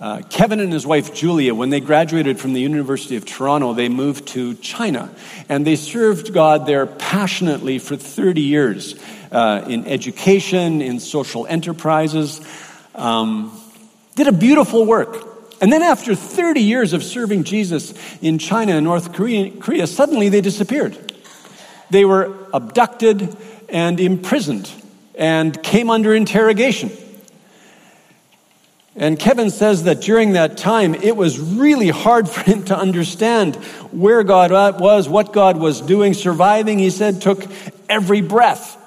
[0.00, 3.88] Uh, Kevin and his wife Julia, when they graduated from the University of Toronto, they
[3.88, 5.14] moved to China
[5.48, 8.96] and they served God there passionately for 30 years
[9.30, 12.40] uh, in education, in social enterprises.
[12.96, 13.56] Um,
[14.14, 15.28] did a beautiful work.
[15.60, 20.28] And then after 30 years of serving Jesus in China and North Korea, Korea, suddenly
[20.28, 21.12] they disappeared.
[21.90, 23.36] They were abducted
[23.68, 24.70] and imprisoned
[25.14, 26.90] and came under interrogation.
[28.94, 33.56] And Kevin says that during that time, it was really hard for him to understand
[33.92, 36.12] where God was, what God was doing.
[36.14, 37.44] Surviving, he said, took
[37.88, 38.78] every breath.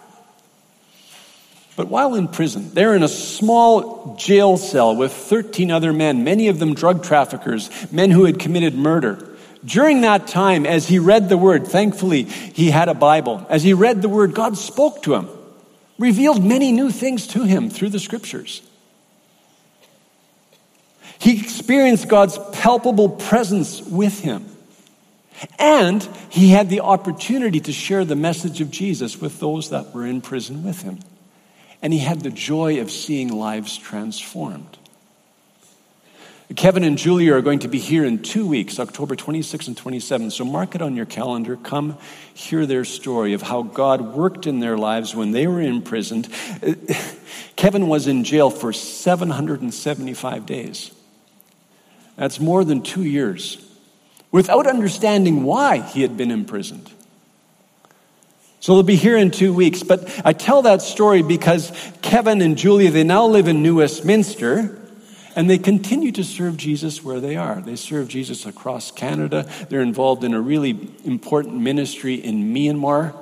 [1.76, 6.48] But while in prison, they're in a small jail cell with 13 other men, many
[6.48, 9.36] of them drug traffickers, men who had committed murder.
[9.64, 13.46] During that time, as he read the word, thankfully he had a Bible.
[13.50, 15.28] As he read the word, God spoke to him,
[15.98, 18.62] revealed many new things to him through the scriptures.
[21.20, 24.46] He experienced God's palpable presence with him.
[25.60, 30.06] And he had the opportunity to share the message of Jesus with those that were
[30.06, 31.00] in prison with him
[31.86, 34.80] and he had the joy of seeing lives transformed.
[36.56, 40.32] Kevin and Julia are going to be here in two weeks, October 26 and 27.
[40.32, 41.56] So mark it on your calendar.
[41.56, 42.00] Come
[42.34, 46.28] hear their story of how God worked in their lives when they were imprisoned.
[47.56, 50.90] Kevin was in jail for 775 days.
[52.16, 53.64] That's more than two years
[54.32, 56.92] without understanding why he had been imprisoned.
[58.66, 59.84] So they'll be here in two weeks.
[59.84, 64.82] But I tell that story because Kevin and Julia, they now live in New Westminster
[65.36, 67.62] and they continue to serve Jesus where they are.
[67.62, 69.48] They serve Jesus across Canada.
[69.70, 73.16] They're involved in a really important ministry in Myanmar.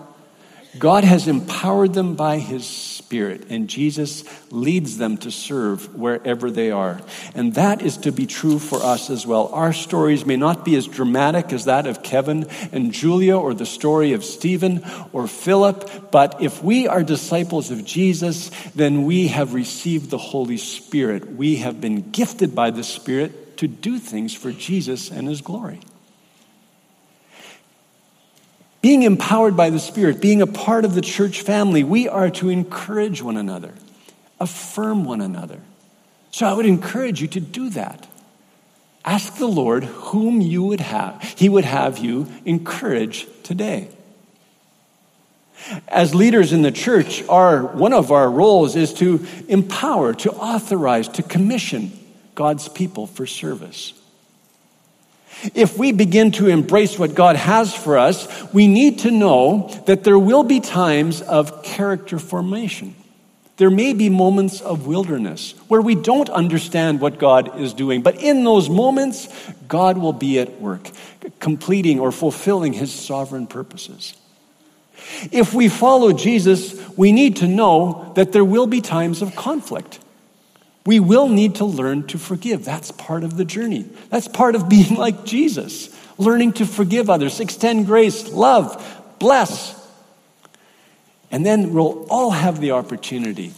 [0.80, 6.72] God has empowered them by His Spirit, and Jesus leads them to serve wherever they
[6.72, 7.00] are.
[7.36, 9.50] And that is to be true for us as well.
[9.54, 13.68] Our stories may not be as dramatic as that of Kevin and Julia or the
[13.68, 19.54] story of Stephen or Philip, but if we are disciples of Jesus, then we have
[19.54, 21.34] received the Holy Spirit.
[21.34, 25.82] We have been gifted by the Spirit to do things for Jesus and His glory.
[28.84, 32.50] Being empowered by the Spirit, being a part of the church family, we are to
[32.50, 33.74] encourage one another,
[34.42, 35.62] affirm one another.
[36.32, 38.06] So I would encourage you to do that.
[39.06, 43.88] Ask the Lord whom you would have, He would have you encourage today.
[45.88, 51.08] As leaders in the church, our, one of our roles is to empower, to authorize,
[51.08, 51.98] to commission
[52.36, 53.94] God's people for service.
[55.54, 60.04] If we begin to embrace what God has for us, we need to know that
[60.04, 62.96] there will be times of character formation.
[63.58, 68.22] There may be moments of wilderness where we don't understand what God is doing, but
[68.22, 69.28] in those moments,
[69.68, 70.90] God will be at work,
[71.40, 74.16] completing or fulfilling his sovereign purposes.
[75.32, 80.00] If we follow Jesus, we need to know that there will be times of conflict.
[80.86, 82.66] We will need to learn to forgive.
[82.66, 83.90] That's part of the journey.
[84.10, 88.84] That's part of being like Jesus, learning to forgive others, extend grace, love,
[89.20, 89.80] bless.
[91.32, 93.54] And then we'll all have the opportunity,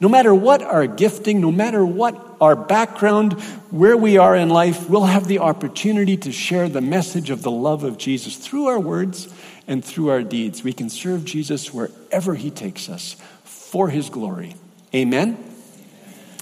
[0.00, 3.34] no matter what our gifting, no matter what our background,
[3.70, 7.50] where we are in life, we'll have the opportunity to share the message of the
[7.50, 9.28] love of Jesus through our words
[9.66, 10.64] and through our deeds.
[10.64, 14.56] We can serve Jesus wherever he takes us for his glory.
[14.94, 15.49] Amen.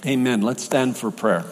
[0.05, 0.41] Amen.
[0.41, 1.43] Let's stand for prayer.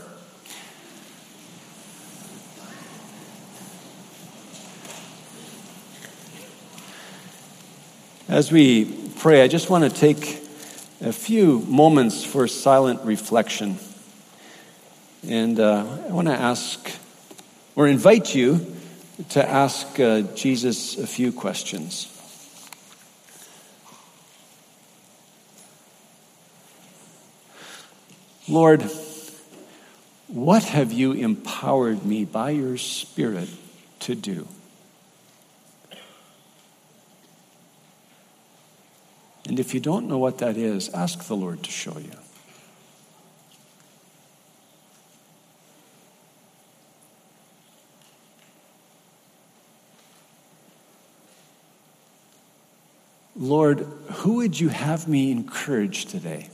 [8.29, 8.85] As we
[9.17, 10.41] pray, I just want to take
[11.01, 13.79] a few moments for silent reflection.
[15.27, 16.89] And uh, I want to ask
[17.75, 18.77] or invite you
[19.29, 22.16] to ask uh, Jesus a few questions.
[28.49, 28.83] Lord,
[30.27, 33.49] what have you empowered me by your Spirit
[34.01, 34.47] to do?
[39.47, 42.11] And if you don't know what that is, ask the Lord to show you.
[53.35, 53.81] Lord,
[54.11, 56.49] who would you have me encourage today?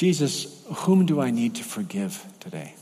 [0.00, 2.74] Jesus, whom do I need to forgive today?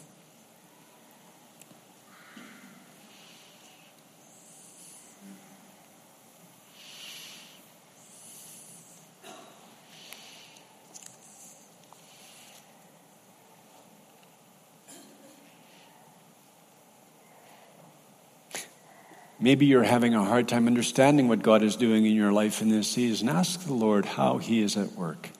[19.40, 22.68] Maybe you're having a hard time understanding what God is doing in your life in
[22.68, 23.28] this season.
[23.28, 25.30] Ask the Lord how He is at work.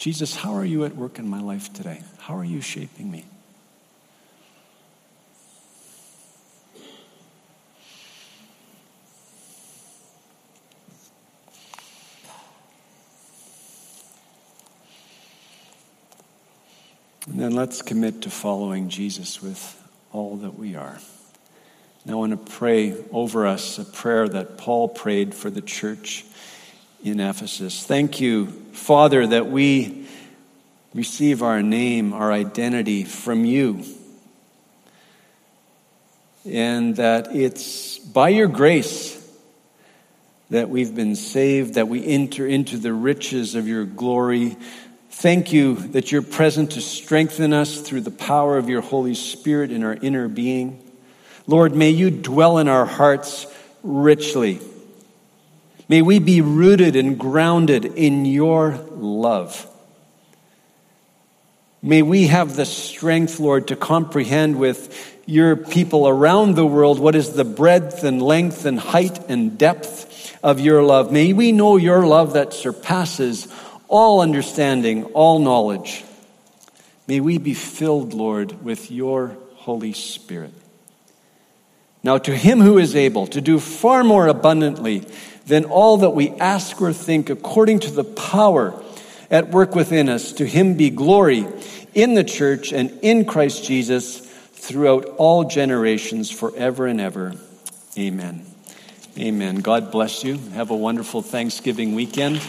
[0.00, 2.00] Jesus, how are you at work in my life today?
[2.20, 3.26] How are you shaping me?
[17.26, 20.98] And then let's commit to following Jesus with all that we are.
[22.06, 26.24] Now I want to pray over us a prayer that Paul prayed for the church
[27.02, 27.84] in Ephesus.
[27.84, 30.06] Thank you, Father, that we
[30.94, 33.84] receive our name, our identity from you.
[36.44, 39.16] And that it's by your grace
[40.50, 44.56] that we've been saved, that we enter into the riches of your glory.
[45.10, 49.70] Thank you that you're present to strengthen us through the power of your Holy Spirit
[49.70, 50.82] in our inner being.
[51.46, 53.46] Lord, may you dwell in our hearts
[53.82, 54.60] richly.
[55.90, 59.66] May we be rooted and grounded in your love.
[61.82, 67.16] May we have the strength, Lord, to comprehend with your people around the world what
[67.16, 71.10] is the breadth and length and height and depth of your love.
[71.10, 73.48] May we know your love that surpasses
[73.88, 76.04] all understanding, all knowledge.
[77.08, 80.54] May we be filled, Lord, with your Holy Spirit.
[82.04, 85.04] Now, to him who is able to do far more abundantly
[85.50, 88.82] than all that we ask or think, according to the power
[89.30, 91.46] at work within us, to him be glory
[91.92, 97.34] in the church and in Christ Jesus throughout all generations, forever and ever.
[97.98, 98.46] Amen.
[99.18, 99.56] Amen.
[99.56, 100.38] God bless you.
[100.54, 102.40] Have a wonderful Thanksgiving weekend.